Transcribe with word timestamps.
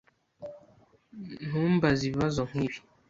Ntumbaze 1.47 2.01
ibibazo 2.05 2.41
nkibi. 2.49 2.77